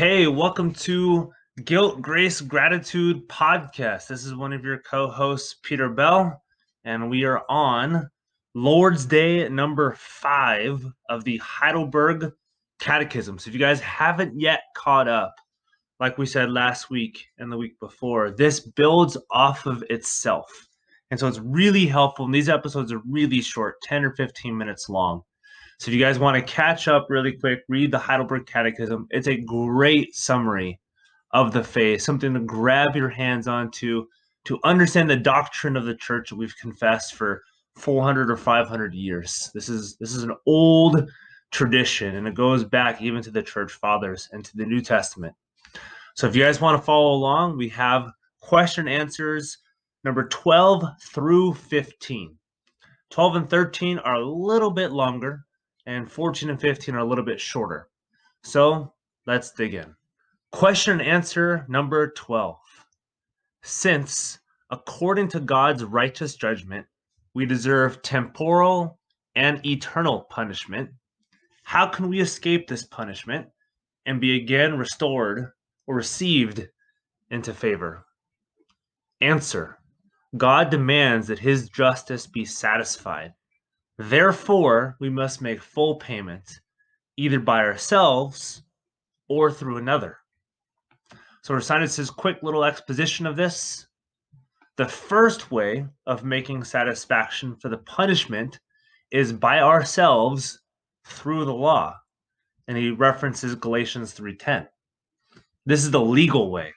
Hey, 0.00 0.26
welcome 0.26 0.72
to 0.76 1.30
Guilt, 1.66 2.00
Grace, 2.00 2.40
Gratitude 2.40 3.28
podcast. 3.28 4.06
This 4.06 4.24
is 4.24 4.34
one 4.34 4.54
of 4.54 4.64
your 4.64 4.78
co 4.78 5.08
hosts, 5.10 5.56
Peter 5.62 5.90
Bell, 5.90 6.42
and 6.84 7.10
we 7.10 7.24
are 7.24 7.42
on 7.50 8.08
Lord's 8.54 9.04
Day 9.04 9.46
number 9.50 9.94
five 9.98 10.82
of 11.10 11.24
the 11.24 11.36
Heidelberg 11.36 12.32
Catechism. 12.78 13.38
So 13.38 13.48
if 13.50 13.52
you 13.52 13.60
guys 13.60 13.78
haven't 13.80 14.40
yet 14.40 14.62
caught 14.74 15.06
up, 15.06 15.34
like 15.98 16.16
we 16.16 16.24
said 16.24 16.50
last 16.50 16.88
week 16.88 17.26
and 17.36 17.52
the 17.52 17.58
week 17.58 17.78
before, 17.78 18.30
this 18.30 18.58
builds 18.58 19.18
off 19.30 19.66
of 19.66 19.84
itself. 19.90 20.50
And 21.10 21.20
so 21.20 21.28
it's 21.28 21.40
really 21.40 21.84
helpful. 21.84 22.24
And 22.24 22.34
these 22.34 22.48
episodes 22.48 22.90
are 22.90 23.02
really 23.06 23.42
short, 23.42 23.82
10 23.82 24.06
or 24.06 24.12
15 24.12 24.56
minutes 24.56 24.88
long. 24.88 25.24
So 25.80 25.90
if 25.90 25.94
you 25.94 26.04
guys 26.04 26.18
want 26.18 26.36
to 26.36 26.52
catch 26.52 26.88
up 26.88 27.06
really 27.08 27.32
quick, 27.32 27.60
read 27.66 27.90
the 27.90 27.98
Heidelberg 27.98 28.44
Catechism. 28.44 29.06
It's 29.08 29.28
a 29.28 29.40
great 29.40 30.14
summary 30.14 30.78
of 31.30 31.54
the 31.54 31.64
faith, 31.64 32.02
something 32.02 32.34
to 32.34 32.40
grab 32.40 32.94
your 32.94 33.08
hands 33.08 33.48
onto 33.48 34.04
to 34.44 34.60
understand 34.62 35.08
the 35.08 35.16
doctrine 35.16 35.78
of 35.78 35.86
the 35.86 35.94
church 35.94 36.28
that 36.28 36.36
we've 36.36 36.56
confessed 36.58 37.14
for 37.14 37.42
400 37.76 38.30
or 38.30 38.36
500 38.36 38.92
years. 38.92 39.50
This 39.54 39.70
is 39.70 39.96
this 39.96 40.14
is 40.14 40.22
an 40.22 40.36
old 40.44 41.10
tradition 41.50 42.16
and 42.16 42.28
it 42.28 42.34
goes 42.34 42.62
back 42.62 43.00
even 43.00 43.22
to 43.22 43.30
the 43.30 43.42
church 43.42 43.72
fathers 43.72 44.28
and 44.32 44.44
to 44.44 44.54
the 44.58 44.66
New 44.66 44.82
Testament. 44.82 45.34
So 46.14 46.26
if 46.26 46.36
you 46.36 46.42
guys 46.42 46.60
want 46.60 46.76
to 46.76 46.84
follow 46.84 47.14
along, 47.14 47.56
we 47.56 47.70
have 47.70 48.12
question 48.40 48.86
answers 48.86 49.56
number 50.04 50.28
12 50.28 50.84
through 51.04 51.54
15. 51.54 52.36
12 53.08 53.36
and 53.36 53.48
13 53.48 53.98
are 54.00 54.16
a 54.16 54.26
little 54.26 54.70
bit 54.70 54.92
longer 54.92 55.46
and 55.86 56.10
14 56.10 56.50
and 56.50 56.60
15 56.60 56.94
are 56.94 56.98
a 56.98 57.04
little 57.04 57.24
bit 57.24 57.40
shorter. 57.40 57.88
So 58.42 58.92
let's 59.26 59.52
dig 59.52 59.74
in. 59.74 59.94
Question 60.52 61.00
and 61.00 61.08
answer 61.08 61.64
number 61.68 62.10
12. 62.12 62.58
Since, 63.62 64.38
according 64.70 65.28
to 65.28 65.40
God's 65.40 65.84
righteous 65.84 66.34
judgment, 66.34 66.86
we 67.34 67.46
deserve 67.46 68.02
temporal 68.02 68.98
and 69.36 69.64
eternal 69.64 70.22
punishment, 70.30 70.90
how 71.62 71.86
can 71.86 72.08
we 72.08 72.20
escape 72.20 72.66
this 72.66 72.84
punishment 72.86 73.46
and 74.06 74.20
be 74.20 74.36
again 74.36 74.76
restored 74.76 75.52
or 75.86 75.94
received 75.94 76.66
into 77.30 77.54
favor? 77.54 78.06
Answer 79.20 79.78
God 80.36 80.70
demands 80.70 81.26
that 81.26 81.38
his 81.38 81.68
justice 81.68 82.26
be 82.26 82.44
satisfied 82.44 83.34
Therefore, 84.00 84.96
we 84.98 85.10
must 85.10 85.42
make 85.42 85.62
full 85.62 85.96
payment 85.96 86.62
either 87.18 87.38
by 87.38 87.58
ourselves 87.58 88.62
or 89.28 89.52
through 89.52 89.76
another. 89.76 90.16
So, 91.42 91.52
Ursinus' 91.52 92.08
quick 92.08 92.42
little 92.42 92.64
exposition 92.64 93.26
of 93.26 93.36
this. 93.36 93.88
The 94.76 94.88
first 94.88 95.50
way 95.50 95.86
of 96.06 96.24
making 96.24 96.64
satisfaction 96.64 97.54
for 97.56 97.68
the 97.68 97.76
punishment 97.76 98.58
is 99.10 99.34
by 99.34 99.60
ourselves 99.60 100.62
through 101.04 101.44
the 101.44 101.52
law. 101.52 101.94
And 102.68 102.78
he 102.78 102.92
references 102.92 103.54
Galatians 103.54 104.14
3:10. 104.14 104.66
This 105.66 105.84
is 105.84 105.90
the 105.90 106.00
legal 106.00 106.50
way. 106.50 106.72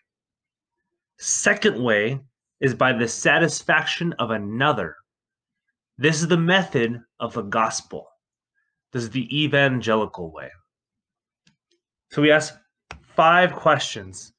Second 1.19 1.81
way 1.81 2.19
is 2.59 2.73
by 2.73 2.91
the 2.91 3.07
satisfaction 3.07 4.11
of 4.19 4.31
another 4.31 4.97
this 5.97 6.21
is 6.21 6.27
the 6.27 6.37
method 6.37 7.01
of 7.19 7.33
the 7.33 7.43
gospel. 7.43 8.07
This 8.91 9.03
is 9.03 9.09
the 9.11 9.43
evangelical 9.43 10.31
way. 10.31 10.49
So 12.11 12.21
we 12.21 12.31
ask 12.31 12.55
five 13.15 13.53
questions 13.53 14.33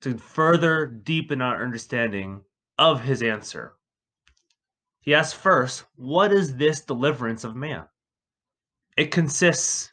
to 0.00 0.16
further 0.16 0.86
deepen 0.86 1.42
our 1.42 1.62
understanding 1.62 2.42
of 2.78 3.02
his 3.02 3.22
answer. 3.22 3.74
He 5.00 5.14
asks 5.14 5.32
first, 5.32 5.84
what 5.96 6.32
is 6.32 6.56
this 6.56 6.82
deliverance 6.82 7.42
of 7.44 7.56
man? 7.56 7.84
It 8.96 9.10
consists 9.10 9.92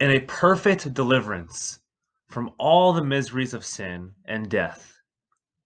in 0.00 0.10
a 0.10 0.20
perfect 0.20 0.92
deliverance 0.92 1.80
from 2.28 2.50
all 2.58 2.92
the 2.92 3.04
miseries 3.04 3.54
of 3.54 3.64
sin 3.64 4.12
and 4.26 4.50
death, 4.50 4.92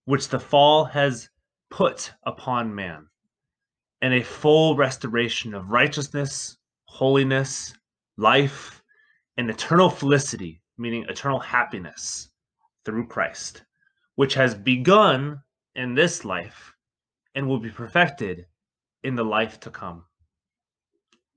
which 0.05 0.29
the 0.29 0.39
fall 0.39 0.85
has 0.85 1.29
put 1.69 2.13
upon 2.23 2.73
man 2.73 3.07
and 4.01 4.13
a 4.13 4.23
full 4.23 4.75
restoration 4.75 5.53
of 5.53 5.69
righteousness, 5.69 6.57
holiness, 6.85 7.73
life, 8.17 8.81
and 9.37 9.49
eternal 9.49 9.89
felicity, 9.89 10.61
meaning 10.77 11.05
eternal 11.07 11.39
happiness 11.39 12.29
through 12.83 13.07
Christ, 13.07 13.63
which 14.15 14.33
has 14.33 14.55
begun 14.55 15.41
in 15.75 15.93
this 15.93 16.25
life 16.25 16.73
and 17.35 17.47
will 17.47 17.59
be 17.59 17.69
perfected 17.69 18.45
in 19.03 19.15
the 19.15 19.23
life 19.23 19.59
to 19.61 19.69
come. 19.69 20.05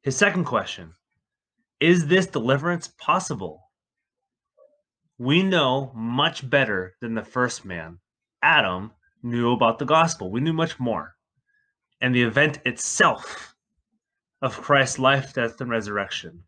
His 0.03 0.17
second 0.17 0.45
question 0.45 0.95
Is 1.81 2.07
this 2.07 2.27
deliverance 2.27 2.89
possible? 2.99 3.61
We 5.19 5.43
know 5.43 5.93
much 5.95 6.49
better 6.49 6.95
than 7.01 7.15
the 7.15 7.25
first 7.25 7.65
man, 7.65 8.01
Adam, 8.43 8.93
knew 9.23 9.53
about 9.53 9.79
the 9.79 9.85
gospel. 9.85 10.31
We 10.31 10.41
knew 10.41 10.53
much 10.53 10.81
more 10.81 11.14
and 12.05 12.15
the 12.15 12.23
event 12.23 12.59
itself 12.67 13.55
of 14.43 14.61
Christ's 14.61 14.99
life, 14.99 15.33
death, 15.33 15.59
and 15.63 15.71
resurrection, 15.71 16.45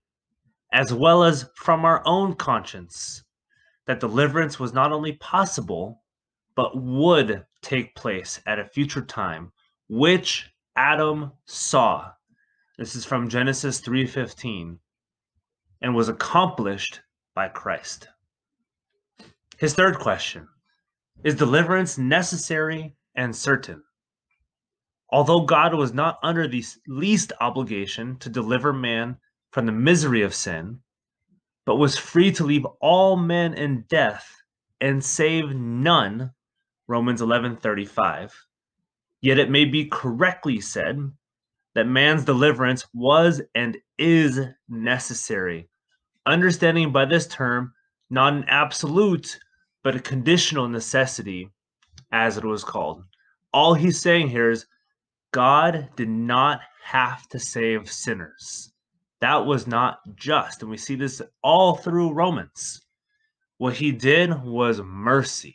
as 0.75 0.93
well 0.93 1.25
as 1.25 1.49
from 1.55 1.87
our 1.87 2.03
own 2.05 2.35
conscience, 2.35 3.25
that 3.87 3.99
deliverance 3.99 4.61
was 4.61 4.75
not 4.75 4.93
only 4.93 5.13
possible, 5.13 6.03
but 6.57 6.77
would 6.77 7.47
take 7.63 7.95
place 7.95 8.39
at 8.45 8.59
a 8.59 8.67
future 8.67 9.01
time, 9.01 9.51
which 9.89 10.53
Adam 10.77 11.33
saw. 11.47 12.11
This 12.77 12.95
is 12.95 13.07
from 13.07 13.31
Genesis 13.31 13.81
3:15 13.81 14.79
and 15.81 15.95
was 15.95 16.11
accomplished 16.11 17.01
by 17.35 17.49
Christ. 17.49 18.09
His 19.57 19.73
third 19.73 19.99
question, 20.01 20.49
is 21.25 21.35
deliverance 21.35 21.97
necessary 21.97 22.95
and 23.15 23.35
certain? 23.35 23.86
Although 25.11 25.43
God 25.43 25.75
was 25.75 25.93
not 25.93 26.19
under 26.23 26.49
the 26.49 26.65
least 26.89 27.33
obligation 27.41 28.19
to 28.19 28.29
deliver 28.29 28.73
man 28.73 29.19
from 29.53 29.67
the 29.67 29.73
misery 29.73 30.23
of 30.23 30.35
sin, 30.35 30.81
but 31.65 31.77
was 31.77 31.97
free 31.97 32.33
to 32.33 32.45
leave 32.45 32.65
all 32.81 33.17
men 33.17 33.55
in 33.55 33.83
death 33.89 34.29
and 34.81 35.05
save 35.05 35.55
none, 35.55 36.33
Romans 36.89 37.21
11:35. 37.21 38.33
Yet 39.21 39.39
it 39.39 39.51
may 39.51 39.65
be 39.65 39.87
correctly 39.87 40.61
said 40.61 41.13
that 41.75 41.87
man's 41.87 42.25
deliverance 42.25 42.87
was 42.93 43.43
and 43.55 43.77
is 43.99 44.41
necessary, 44.69 45.69
understanding 46.27 46.93
by 46.93 47.05
this 47.05 47.27
term 47.27 47.75
not 48.11 48.33
an 48.33 48.45
absolute 48.49 49.39
but 49.83 49.97
a 49.97 50.01
conditional 50.01 50.69
necessity 50.69 51.51
as 52.13 52.37
it 52.37 52.45
was 52.45 52.65
called. 52.65 53.05
All 53.53 53.75
he's 53.75 54.01
saying 54.01 54.29
here 54.29 54.51
is 54.51 54.67
God 55.37 55.91
did 55.97 56.09
not 56.09 56.61
have 56.83 57.29
to 57.29 57.39
save 57.39 57.93
sinners. 57.93 58.73
That 59.21 59.45
was 59.45 59.67
not 59.67 59.99
just. 60.15 60.63
And 60.63 60.71
we 60.71 60.79
see 60.79 60.95
this 60.95 61.21
all 61.43 61.77
through 61.77 62.15
Romans. 62.15 62.81
What 63.59 63.75
he 63.75 63.93
did 63.93 64.43
was 64.43 64.81
mercy. 64.81 65.55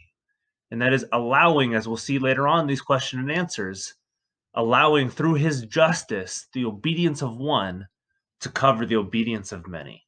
And 0.70 0.84
that 0.84 0.94
is 0.94 1.08
allowing, 1.12 1.74
as 1.74 1.88
we'll 1.88 1.98
see 1.98 2.20
later 2.20 2.48
on, 2.48 2.68
these 2.68 2.80
question 2.80 3.20
and 3.20 3.32
answers, 3.32 3.96
allowing 4.54 5.10
through 5.10 5.34
his 5.34 5.66
justice 5.66 6.46
the 6.54 6.66
obedience 6.66 7.24
of 7.24 7.38
one 7.38 7.88
to 8.42 8.50
cover 8.50 8.86
the 8.86 8.98
obedience 8.98 9.52
of 9.52 9.68
many. 9.68 10.04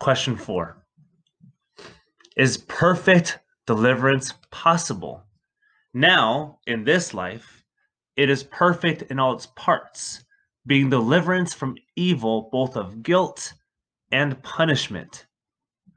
Question 0.00 0.38
four 0.38 0.86
Is 2.34 2.56
perfect 2.56 3.40
deliverance 3.66 4.32
possible? 4.50 5.26
Now, 5.92 6.60
in 6.66 6.84
this 6.84 7.12
life, 7.12 7.55
it 8.16 8.30
is 8.30 8.42
perfect 8.44 9.02
in 9.10 9.18
all 9.18 9.34
its 9.34 9.46
parts, 9.56 10.24
being 10.66 10.88
deliverance 10.88 11.52
from 11.52 11.76
evil, 11.96 12.48
both 12.50 12.76
of 12.76 13.02
guilt 13.02 13.52
and 14.10 14.42
punishment. 14.42 15.26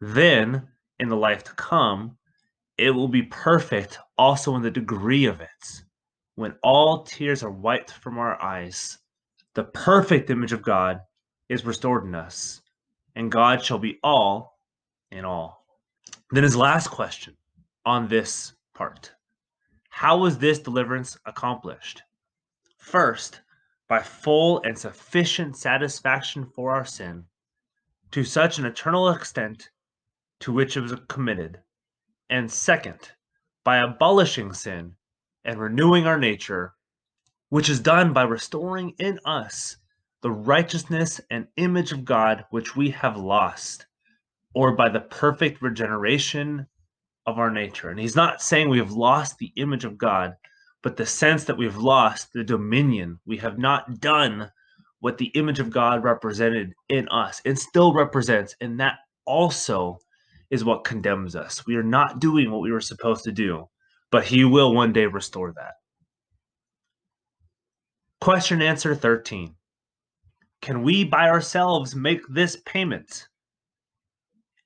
Then, 0.01 0.67
in 0.99 1.07
the 1.07 1.15
life 1.15 1.43
to 1.45 1.53
come, 1.53 2.17
it 2.77 2.91
will 2.91 3.07
be 3.07 3.23
perfect 3.23 3.99
also 4.17 4.55
in 4.55 4.61
the 4.61 4.71
degree 4.71 5.25
of 5.25 5.39
it, 5.39 5.83
when 6.35 6.55
all 6.61 7.03
tears 7.03 7.41
are 7.43 7.51
wiped 7.51 7.91
from 7.91 8.17
our 8.17 8.41
eyes. 8.41 8.97
The 9.55 9.63
perfect 9.63 10.29
image 10.29 10.53
of 10.53 10.61
God 10.61 10.99
is 11.47 11.65
restored 11.65 12.05
in 12.05 12.15
us, 12.15 12.61
and 13.15 13.31
God 13.31 13.63
shall 13.63 13.79
be 13.79 13.97
all 14.03 14.59
in 15.11 15.25
all. 15.25 15.65
Then 16.31 16.43
his 16.43 16.55
last 16.55 16.87
question 16.87 17.35
on 17.85 18.07
this 18.07 18.53
part 18.73 19.11
How 19.89 20.17
was 20.17 20.37
this 20.37 20.59
deliverance 20.59 21.17
accomplished? 21.25 22.03
First, 22.79 23.41
by 23.87 24.01
full 24.01 24.61
and 24.63 24.77
sufficient 24.77 25.57
satisfaction 25.57 26.45
for 26.45 26.71
our 26.73 26.85
sin, 26.85 27.25
to 28.11 28.23
such 28.23 28.57
an 28.57 28.65
eternal 28.65 29.09
extent 29.09 29.69
to 30.39 30.51
which 30.51 30.75
it 30.75 30.81
was 30.81 30.95
committed, 31.07 31.59
and 32.29 32.51
second, 32.51 33.11
by 33.63 33.77
abolishing 33.77 34.53
sin 34.53 34.95
and 35.43 35.59
renewing 35.59 36.07
our 36.07 36.17
nature, 36.17 36.73
which 37.49 37.69
is 37.69 37.79
done 37.79 38.13
by 38.13 38.23
restoring 38.23 38.95
in 38.97 39.19
us 39.25 39.77
the 40.21 40.31
righteousness 40.31 41.21
and 41.29 41.47
image 41.57 41.91
of 41.91 42.05
God 42.05 42.45
which 42.49 42.75
we 42.75 42.89
have 42.91 43.17
lost, 43.17 43.85
or 44.53 44.75
by 44.75 44.89
the 44.89 45.01
perfect 45.01 45.61
regeneration 45.61 46.65
of 47.25 47.37
our 47.37 47.51
nature. 47.51 47.89
And 47.89 47.99
he's 47.99 48.15
not 48.15 48.41
saying 48.41 48.69
we 48.69 48.79
have 48.79 48.91
lost 48.91 49.37
the 49.37 49.51
image 49.55 49.85
of 49.85 49.97
God, 49.97 50.35
but 50.81 50.97
the 50.97 51.05
sense 51.05 51.43
that 51.45 51.57
we've 51.57 51.77
lost 51.77 52.33
the 52.33 52.43
dominion. 52.43 53.19
We 53.25 53.37
have 53.37 53.57
not 53.57 53.99
done 53.99 54.51
what 54.99 55.17
the 55.17 55.27
image 55.27 55.59
of 55.59 55.69
God 55.69 56.03
represented 56.03 56.73
in 56.89 57.07
us 57.09 57.41
and 57.45 57.57
still 57.57 57.93
represents. 57.93 58.55
And 58.61 58.79
that 58.79 58.99
also 59.25 59.99
is 60.49 60.63
what 60.63 60.83
condemns 60.83 61.35
us. 61.35 61.65
We 61.65 61.75
are 61.75 61.83
not 61.83 62.19
doing 62.19 62.51
what 62.51 62.61
we 62.61 62.71
were 62.71 62.81
supposed 62.81 63.23
to 63.25 63.31
do, 63.31 63.69
but 64.11 64.25
He 64.25 64.45
will 64.45 64.73
one 64.73 64.93
day 64.93 65.05
restore 65.05 65.53
that. 65.53 65.73
Question 68.21 68.61
answer 68.61 68.95
13 68.95 69.55
Can 70.61 70.83
we 70.83 71.03
by 71.03 71.29
ourselves 71.29 71.95
make 71.95 72.21
this 72.27 72.57
payment? 72.65 73.27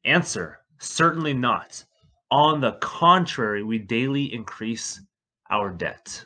Answer 0.06 0.60
Certainly 0.84 1.36
not. 1.36 1.86
On 2.30 2.60
the 2.60 2.74
contrary, 2.74 3.64
we 3.64 3.80
daily 3.80 4.34
increase 4.34 5.02
our 5.50 5.70
debt. 5.70 6.26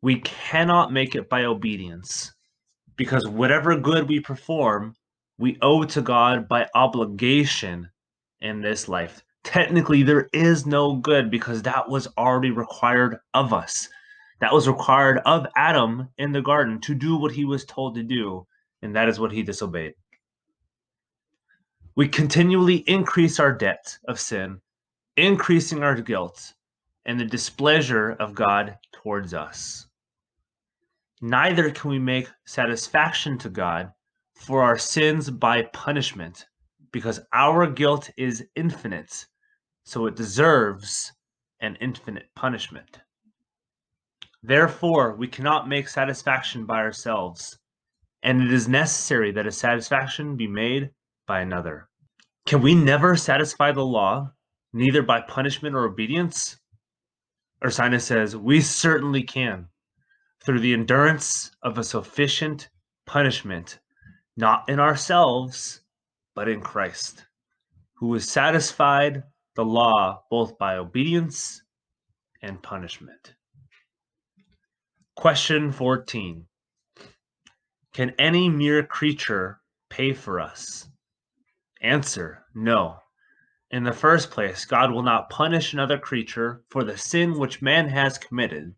We 0.00 0.20
cannot 0.20 0.92
make 0.92 1.14
it 1.14 1.28
by 1.28 1.44
obedience 1.44 2.32
because 2.96 3.26
whatever 3.26 3.76
good 3.76 4.08
we 4.08 4.20
perform, 4.20 4.94
we 5.38 5.56
owe 5.62 5.84
to 5.84 6.02
God 6.02 6.48
by 6.48 6.68
obligation 6.74 7.88
in 8.40 8.60
this 8.60 8.88
life. 8.88 9.22
Technically, 9.44 10.02
there 10.02 10.28
is 10.32 10.66
no 10.66 10.96
good 10.96 11.30
because 11.30 11.62
that 11.62 11.88
was 11.88 12.08
already 12.18 12.50
required 12.50 13.18
of 13.34 13.52
us. 13.52 13.88
That 14.40 14.52
was 14.52 14.68
required 14.68 15.20
of 15.24 15.46
Adam 15.56 16.08
in 16.18 16.32
the 16.32 16.42
garden 16.42 16.80
to 16.82 16.94
do 16.94 17.16
what 17.16 17.32
he 17.32 17.44
was 17.44 17.64
told 17.64 17.94
to 17.94 18.02
do, 18.02 18.46
and 18.82 18.94
that 18.94 19.08
is 19.08 19.18
what 19.18 19.32
he 19.32 19.42
disobeyed. 19.42 19.94
We 21.96 22.06
continually 22.08 22.76
increase 22.88 23.40
our 23.40 23.52
debt 23.52 23.98
of 24.06 24.20
sin, 24.20 24.60
increasing 25.16 25.82
our 25.82 26.00
guilt 26.00 26.52
and 27.04 27.18
the 27.18 27.24
displeasure 27.24 28.10
of 28.10 28.34
God 28.34 28.76
towards 28.92 29.34
us. 29.34 29.86
Neither 31.20 31.70
can 31.70 31.90
we 31.90 31.98
make 31.98 32.28
satisfaction 32.46 33.38
to 33.38 33.48
God 33.48 33.92
for 34.34 34.62
our 34.62 34.78
sins 34.78 35.30
by 35.30 35.62
punishment, 35.72 36.46
because 36.92 37.20
our 37.32 37.66
guilt 37.66 38.10
is 38.16 38.46
infinite, 38.54 39.26
so 39.84 40.06
it 40.06 40.14
deserves 40.14 41.12
an 41.60 41.76
infinite 41.80 42.28
punishment. 42.36 43.00
Therefore, 44.42 45.16
we 45.16 45.26
cannot 45.26 45.68
make 45.68 45.88
satisfaction 45.88 46.66
by 46.66 46.76
ourselves, 46.76 47.58
and 48.22 48.40
it 48.40 48.52
is 48.52 48.68
necessary 48.68 49.32
that 49.32 49.46
a 49.46 49.50
satisfaction 49.50 50.36
be 50.36 50.46
made 50.46 50.90
by 51.26 51.40
another. 51.40 51.88
Can 52.46 52.62
we 52.62 52.74
never 52.74 53.16
satisfy 53.16 53.72
the 53.72 53.84
law, 53.84 54.30
neither 54.72 55.02
by 55.02 55.20
punishment 55.22 55.74
or 55.74 55.84
obedience? 55.84 56.57
Ursinus 57.62 58.02
says, 58.02 58.36
We 58.36 58.60
certainly 58.60 59.22
can 59.22 59.68
through 60.44 60.60
the 60.60 60.72
endurance 60.72 61.50
of 61.62 61.76
a 61.76 61.84
sufficient 61.84 62.68
punishment, 63.06 63.80
not 64.36 64.68
in 64.68 64.78
ourselves, 64.78 65.80
but 66.34 66.48
in 66.48 66.60
Christ, 66.60 67.26
who 67.94 68.12
has 68.14 68.28
satisfied 68.28 69.24
the 69.56 69.64
law 69.64 70.22
both 70.30 70.56
by 70.58 70.76
obedience 70.76 71.62
and 72.42 72.62
punishment. 72.62 73.34
Question 75.16 75.72
14 75.72 76.46
Can 77.92 78.14
any 78.20 78.48
mere 78.48 78.84
creature 78.84 79.60
pay 79.90 80.12
for 80.12 80.38
us? 80.38 80.88
Answer 81.80 82.44
No. 82.54 83.00
In 83.70 83.84
the 83.84 83.92
first 83.92 84.30
place, 84.30 84.64
God 84.64 84.90
will 84.92 85.02
not 85.02 85.30
punish 85.30 85.72
another 85.72 85.98
creature 85.98 86.62
for 86.68 86.84
the 86.84 86.96
sin 86.96 87.38
which 87.38 87.62
man 87.62 87.88
has 87.88 88.18
committed 88.18 88.74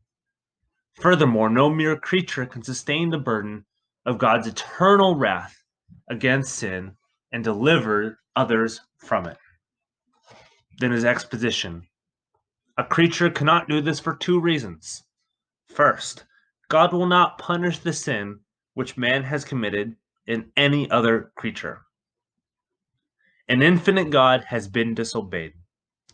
Furthermore, 1.01 1.49
no 1.49 1.71
mere 1.71 1.97
creature 1.97 2.45
can 2.45 2.63
sustain 2.63 3.09
the 3.09 3.19
burden 3.19 3.65
of 4.05 4.19
God's 4.19 4.47
eternal 4.47 5.17
wrath 5.17 5.63
against 6.09 6.57
sin 6.57 6.97
and 7.33 7.43
deliver 7.43 8.19
others 8.37 8.81
from 8.99 9.27
it. 9.27 9.39
Then 10.79 10.91
his 10.93 11.05
exposition. 11.05 11.89
A 12.77 12.85
creature 12.85 13.31
cannot 13.31 13.69
do 13.69 13.81
this 13.81 14.01
for 14.01 14.15
two 14.15 14.41
reasons. 14.41 15.05
First, 15.69 16.25
God 16.69 16.93
will 16.93 17.07
not 17.07 17.39
punish 17.39 17.79
the 17.79 17.93
sin 17.93 18.41
which 18.75 18.99
man 18.99 19.23
has 19.23 19.45
committed 19.45 19.97
in 20.27 20.53
any 20.57 20.91
other 20.91 21.33
creature. 21.37 21.87
An 23.51 23.61
infinite 23.61 24.09
God 24.09 24.45
has 24.45 24.67
been 24.67 24.95
disobeyed, 24.95 25.53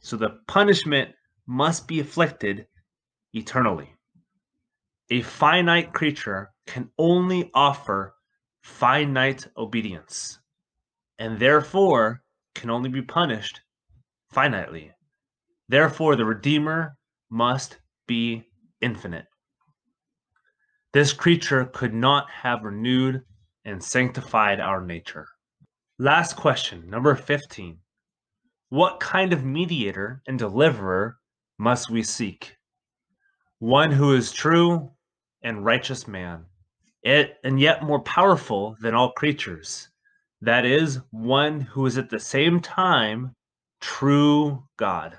so 0.00 0.16
the 0.16 0.40
punishment 0.48 1.14
must 1.46 1.86
be 1.86 2.00
afflicted 2.00 2.66
eternally 3.32 3.96
a 5.10 5.22
finite 5.22 5.92
creature 5.92 6.50
can 6.66 6.90
only 6.98 7.50
offer 7.54 8.14
finite 8.62 9.46
obedience 9.56 10.40
and 11.18 11.38
therefore 11.38 12.22
can 12.54 12.70
only 12.70 12.88
be 12.90 13.02
punished 13.02 13.60
finitely. 14.34 14.90
Therefore, 15.68 16.16
the 16.16 16.24
Redeemer 16.24 16.96
must 17.30 17.78
be 18.06 18.48
infinite. 18.80 19.26
This 20.92 21.12
creature 21.12 21.66
could 21.66 21.94
not 21.94 22.28
have 22.30 22.64
renewed 22.64 23.22
and 23.64 23.82
sanctified 23.82 24.60
our 24.60 24.84
nature. 24.84 25.28
Last 25.98 26.36
question, 26.36 26.90
number 26.90 27.14
15. 27.14 27.78
What 28.68 29.00
kind 29.00 29.32
of 29.32 29.46
mediator 29.46 30.20
and 30.26 30.38
deliverer 30.38 31.16
must 31.56 31.88
we 31.88 32.02
seek? 32.02 32.54
One 33.60 33.92
who 33.92 34.12
is 34.12 34.30
true 34.30 34.90
and 35.40 35.64
righteous 35.64 36.06
man, 36.06 36.44
it, 37.02 37.38
and 37.44 37.58
yet 37.58 37.82
more 37.82 38.00
powerful 38.00 38.76
than 38.82 38.94
all 38.94 39.12
creatures. 39.12 39.88
That 40.42 40.66
is, 40.66 41.00
one 41.12 41.62
who 41.62 41.86
is 41.86 41.96
at 41.96 42.10
the 42.10 42.20
same 42.20 42.60
time 42.60 43.34
true 43.80 44.64
God. 44.76 45.16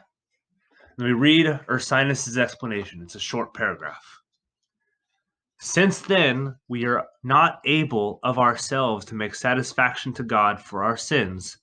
Let 1.00 1.08
me 1.08 1.14
read 1.14 1.48
Ursinus' 1.68 2.38
explanation. 2.38 3.02
It's 3.02 3.16
a 3.16 3.20
short 3.20 3.52
paragraph. 3.56 4.17
Since 5.60 6.02
then, 6.02 6.56
we 6.68 6.86
are 6.86 7.08
not 7.24 7.62
able 7.66 8.20
of 8.24 8.38
ourselves 8.38 9.06
to 9.06 9.16
make 9.16 9.34
satisfaction 9.34 10.14
to 10.14 10.24
God 10.24 10.62
for 10.62 10.84
our 10.84 10.98
sins, 10.98 11.58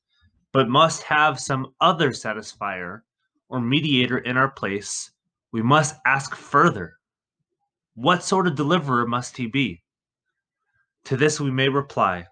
but 0.52 0.68
must 0.68 1.02
have 1.04 1.38
some 1.38 1.74
other 1.80 2.10
satisfier 2.10 3.02
or 3.48 3.60
mediator 3.60 4.18
in 4.18 4.36
our 4.36 4.50
place, 4.50 5.12
we 5.52 5.62
must 5.62 5.94
ask 6.04 6.34
further 6.34 6.98
what 7.94 8.24
sort 8.24 8.48
of 8.48 8.56
deliverer 8.56 9.06
must 9.06 9.36
he 9.36 9.46
be? 9.46 9.84
To 11.04 11.16
this 11.16 11.38
we 11.38 11.52
may 11.52 11.68
reply 11.68 12.26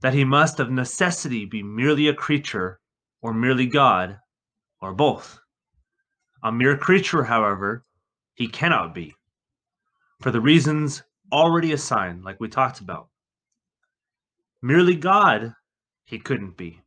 that 0.00 0.14
he 0.14 0.24
must 0.24 0.58
of 0.58 0.70
necessity 0.70 1.44
be 1.44 1.62
merely 1.62 2.08
a 2.08 2.14
creature, 2.14 2.80
or 3.20 3.32
merely 3.32 3.66
God, 3.66 4.18
or 4.80 4.94
both. 4.94 5.40
A 6.42 6.52
mere 6.52 6.76
creature, 6.76 7.24
however, 7.24 7.84
he 8.34 8.46
cannot 8.48 8.94
be, 8.94 9.14
for 10.20 10.30
the 10.30 10.40
reasons 10.40 11.02
already 11.32 11.72
assigned, 11.72 12.24
like 12.24 12.40
we 12.40 12.48
talked 12.48 12.80
about. 12.80 13.08
Merely 14.60 14.96
God, 14.96 15.54
he 16.04 16.18
couldn't 16.18 16.56
be, 16.56 16.80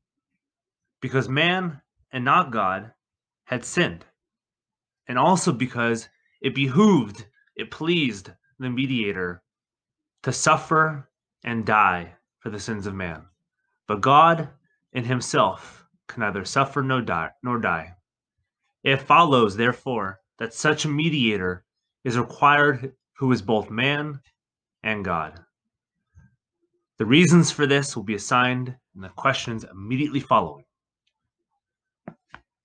because 0.99 1.29
man 1.29 1.81
and 2.11 2.25
not 2.25 2.51
God 2.51 2.91
had 3.45 3.63
sinned, 3.63 4.05
and 5.07 5.17
also 5.17 5.51
because 5.51 6.09
it 6.41 6.55
behooved 6.55 7.25
it 7.55 7.69
pleased 7.69 8.31
the 8.59 8.69
mediator 8.69 9.43
to 10.23 10.31
suffer 10.31 11.09
and 11.43 11.65
die 11.65 12.13
for 12.39 12.49
the 12.49 12.59
sins 12.59 12.87
of 12.87 12.95
man. 12.95 13.23
But 13.87 14.01
God 14.01 14.49
in 14.93 15.03
himself 15.03 15.85
can 16.07 16.21
neither 16.21 16.45
suffer 16.45 16.81
nor 16.81 17.01
die, 17.01 17.31
nor 17.43 17.59
die. 17.59 17.95
It 18.83 19.01
follows, 19.01 19.55
therefore, 19.55 20.21
that 20.39 20.53
such 20.53 20.85
a 20.85 20.89
mediator 20.89 21.65
is 22.03 22.17
required 22.17 22.93
who 23.21 23.31
is 23.31 23.41
both 23.43 23.69
man 23.69 24.19
and 24.81 25.05
God. 25.05 25.39
The 26.97 27.05
reasons 27.05 27.51
for 27.51 27.67
this 27.67 27.95
will 27.95 28.01
be 28.01 28.15
assigned 28.15 28.75
in 28.95 29.01
the 29.01 29.09
questions 29.09 29.63
immediately 29.71 30.19
following. 30.19 30.65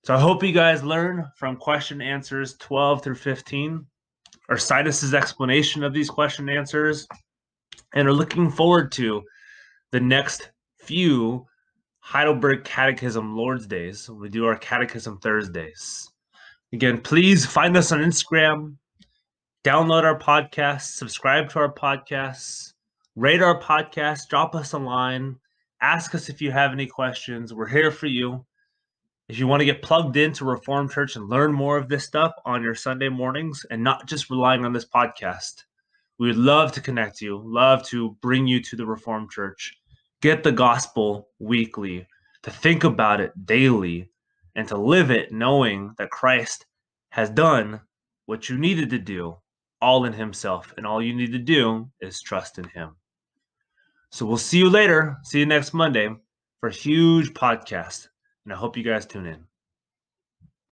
So 0.03 0.15
I 0.15 0.19
hope 0.19 0.43
you 0.43 0.53
guys 0.53 0.83
learn 0.83 1.31
from 1.37 1.59
question 1.59 2.01
answers 2.01 2.57
12 2.57 3.05
through 3.05 3.17
15 3.17 3.85
Ursinus's 4.51 5.13
explanation 5.13 5.85
of 5.85 5.93
these 5.93 6.09
question 6.09 6.49
answers 6.49 7.07
and 7.93 8.09
are 8.09 8.15
looking 8.15 8.51
forward 8.51 8.91
to 8.93 9.23
the 9.93 10.01
next 10.01 10.53
few 10.79 11.45
Heidelberg 11.99 12.65
Catechism 12.65 13.37
Lord's 13.37 13.67
Days. 13.67 14.09
We 14.09 14.31
do 14.31 14.47
our 14.47 14.57
Catechism 14.57 15.19
Thursdays. 15.19 16.11
Again, 16.73 17.03
please 17.03 17.45
find 17.45 17.77
us 17.77 17.93
on 17.93 17.99
Instagram, 17.99 18.77
download 19.67 20.05
our 20.05 20.17
podcast, 20.17 20.93
subscribe 20.93 21.49
to 21.51 21.59
our 21.59 21.73
podcasts, 21.73 22.75
rate 23.17 23.43
our 23.43 23.61
podcast, 23.61 24.29
drop 24.29 24.55
us 24.55 24.75
a 24.75 24.79
line, 24.79 25.35
ask 25.83 26.15
us 26.15 26.29
if 26.29 26.41
you 26.41 26.53
have 26.53 26.71
any 26.71 26.87
questions. 26.87 27.53
We're 27.53 27.67
here 27.67 27.91
for 27.91 28.07
you. 28.07 28.47
If 29.29 29.41
you 29.41 29.49
want 29.49 29.63
to 29.63 29.65
get 29.65 29.83
plugged 29.83 30.17
into 30.17 30.45
Reformed 30.45 30.93
Church 30.93 31.17
and 31.17 31.29
learn 31.29 31.53
more 31.53 31.77
of 31.79 31.89
this 31.89 32.05
stuff 32.05 32.33
on 32.45 32.63
your 32.63 32.77
Sunday 32.77 33.09
mornings 33.09 33.67
and 33.69 33.83
not 33.83 34.07
just 34.07 34.31
relying 34.31 34.65
on 34.65 34.73
this 34.73 34.87
podcast, 34.87 35.65
we 36.21 36.29
would 36.29 36.37
love 36.37 36.71
to 36.71 36.81
connect 36.81 37.21
you, 37.21 37.43
love 37.45 37.83
to 37.89 38.17
bring 38.23 38.47
you 38.47 38.63
to 38.63 38.77
the 38.77 38.87
Reformed 38.87 39.33
Church. 39.33 39.77
Get 40.23 40.45
the 40.45 40.53
gospel 40.53 41.31
weekly, 41.41 42.07
to 42.45 42.53
think 42.53 42.85
about 42.85 43.21
it 43.21 43.33
daily, 43.45 44.13
and 44.55 44.69
to 44.69 44.77
live 44.77 45.11
it 45.11 45.33
knowing 45.33 45.93
that 45.99 46.11
Christ 46.11 46.67
has 47.11 47.31
done 47.31 47.81
what 48.27 48.49
you 48.49 48.59
needed 48.59 48.91
to 48.91 48.99
do 49.01 49.39
all 49.87 50.05
in 50.05 50.12
Himself. 50.12 50.75
And 50.76 50.85
all 50.85 51.00
you 51.00 51.14
need 51.14 51.31
to 51.31 51.38
do 51.38 51.88
is 52.00 52.21
trust 52.21 52.59
in 52.59 52.64
Him. 52.64 52.97
So 54.11 54.26
we'll 54.26 54.37
see 54.37 54.59
you 54.59 54.69
later. 54.69 55.19
See 55.23 55.38
you 55.38 55.47
next 55.47 55.73
Monday 55.73 56.09
for 56.59 56.69
a 56.69 56.73
huge 56.73 57.33
podcast. 57.35 58.09
And 58.45 58.52
I 58.52 58.57
hope 58.57 58.76
you 58.76 58.83
guys 58.83 59.07
tune 59.07 59.26
in. 59.26 59.45